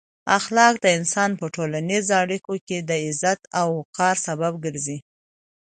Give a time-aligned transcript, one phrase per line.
[0.37, 4.97] اخلاق د انسان په ټولنیزو اړیکو کې د عزت او وقار سبب ګرځي.